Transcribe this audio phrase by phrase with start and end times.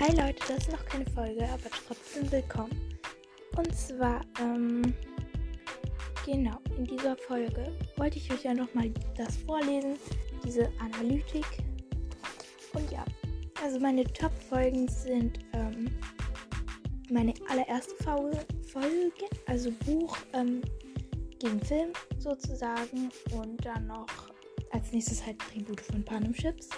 [0.00, 2.98] Hi Leute, das ist noch keine Folge, aber trotzdem willkommen.
[3.58, 4.94] Und zwar, ähm,
[6.24, 9.98] genau, in dieser Folge wollte ich euch ja nochmal das vorlesen,
[10.42, 11.44] diese Analytik.
[12.72, 13.04] Und ja,
[13.62, 15.90] also meine Top-Folgen sind, ähm,
[17.10, 20.62] meine allererste Folge, also Buch ähm,
[21.38, 23.10] gegen Film sozusagen.
[23.32, 24.06] Und dann noch
[24.70, 26.70] als nächstes halt Tribute von Panem Chips.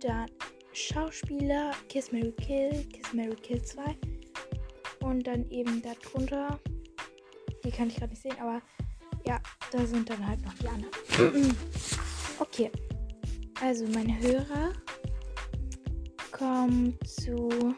[0.00, 0.28] Dann
[0.72, 3.96] Schauspieler Kiss Mary Kill, Kiss Mary Kill 2.
[5.00, 6.58] Und dann eben darunter,
[7.64, 8.60] die kann ich gerade nicht sehen, aber
[9.26, 11.56] ja, da sind dann halt noch die anderen.
[12.38, 12.70] okay.
[13.60, 14.72] Also meine Hörer
[16.30, 17.74] kommen zu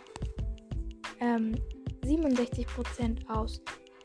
[1.21, 1.55] ähm,
[2.05, 3.63] 67% aus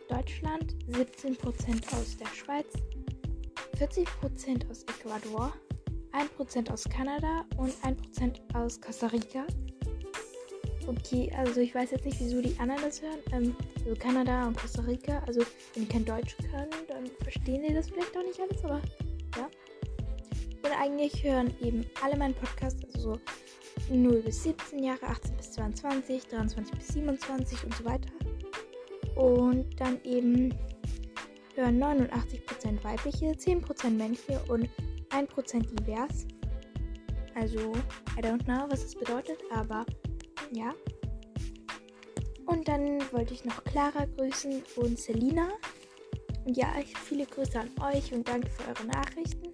[0.08, 2.68] Deutschland, 17% aus der Schweiz,
[3.78, 5.54] 40% aus Ecuador,
[6.16, 9.46] 1% aus Kanada und 1% aus Costa Rica.
[10.88, 13.20] Okay, also ich weiß jetzt nicht, wieso die anderen das hören.
[13.32, 15.22] Ähm, also Kanada und Costa Rica.
[15.28, 15.42] Also
[15.74, 18.82] wenn die kein Deutsch können, dann verstehen die das vielleicht auch nicht alles, aber
[19.36, 19.50] ja.
[20.64, 23.16] Und eigentlich hören eben alle meinen Podcasts, also
[23.90, 28.10] so 0 bis 17 Jahre, 18 bis 22, 23 bis 27 und so weiter.
[29.16, 30.54] Und dann eben
[31.56, 34.70] hören 89% weibliche, 10% männliche und
[35.10, 36.26] 1% divers.
[37.36, 37.74] Also,
[38.18, 39.86] I don't know, was das bedeutet, aber
[40.52, 40.74] ja.
[42.46, 45.50] Und dann wollte ich noch Clara grüßen und Selina.
[46.46, 46.68] Und ja,
[47.04, 49.50] viele Grüße an euch und danke für eure Nachrichten.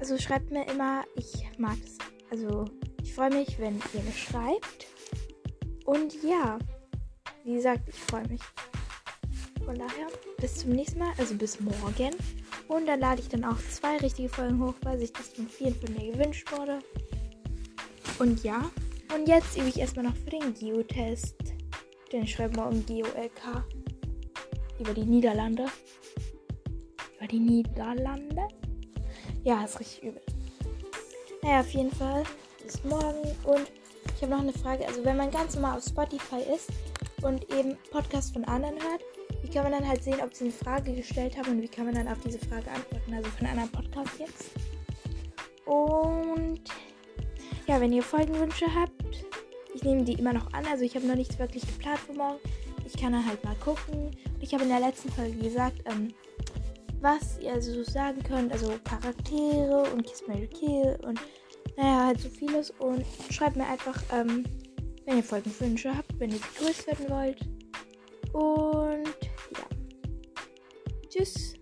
[0.00, 1.98] Also schreibt mir immer, ich mag es.
[2.30, 2.64] Also
[3.02, 4.86] ich freue mich, wenn ihr mir schreibt.
[5.84, 6.58] Und ja,
[7.44, 8.40] wie gesagt, ich freue mich.
[9.64, 12.10] Von daher, bis zum nächsten Mal, also bis morgen.
[12.68, 15.74] Und dann lade ich dann auch zwei richtige Folgen hoch, weil sich das von vielen
[15.74, 16.78] von mir gewünscht wurde.
[18.18, 18.70] Und ja.
[19.14, 21.36] Und jetzt übe ich erstmal noch für den Geotest.
[22.12, 23.64] Denn ich schreibe morgen GeoLK.
[24.80, 25.66] Über die Niederlande.
[27.16, 28.48] Über die Niederlande?
[29.44, 30.22] Ja, ist richtig übel.
[31.42, 32.24] Naja, auf jeden Fall.
[32.62, 33.22] Bis morgen.
[33.44, 33.70] Und
[34.16, 34.86] ich habe noch eine Frage.
[34.86, 36.70] Also, wenn man ganz normal auf Spotify ist
[37.24, 39.02] und eben Podcasts von anderen hört,
[39.42, 41.86] wie kann man dann halt sehen, ob sie eine Frage gestellt haben und wie kann
[41.86, 43.14] man dann auf diese Frage antworten?
[43.14, 44.50] Also von einem Podcast jetzt.
[45.64, 46.60] Und
[47.66, 48.92] ja, wenn ihr Folgenwünsche habt,
[49.74, 50.66] ich nehme die immer noch an.
[50.66, 52.38] Also ich habe noch nichts wirklich geplant für morgen.
[52.86, 54.10] Ich kann dann halt mal gucken.
[54.40, 56.12] Ich habe in der letzten Folge gesagt, ähm,
[57.00, 58.52] was ihr also so sagen könnt.
[58.52, 61.18] Also Charaktere und Kiss Mary Kill und
[61.76, 62.70] naja, halt so vieles.
[62.78, 64.44] Und schreibt mir einfach, ähm,
[65.06, 67.40] wenn ihr Folgenwünsche habt, wenn ihr begrüßt werden wollt.
[68.32, 69.14] Und
[71.08, 71.54] Tschüss.